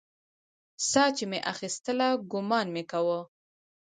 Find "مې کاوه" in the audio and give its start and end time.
2.73-3.19